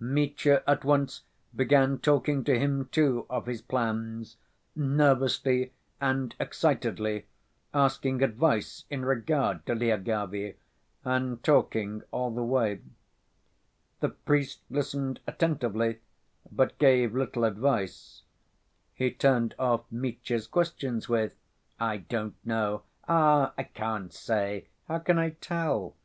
[0.00, 1.20] Mitya at once
[1.54, 4.38] began talking to him, too, of his plans,
[4.74, 7.26] nervously and excitedly
[7.74, 10.54] asking advice in regard to Lyagavy,
[11.04, 12.80] and talking all the way.
[14.00, 15.98] The priest listened attentively,
[16.50, 18.22] but gave little advice.
[18.94, 21.36] He turned off Mitya's questions with:
[21.78, 22.84] "I don't know.
[23.06, 24.68] Ah, I can't say.
[24.88, 25.96] How can I tell?"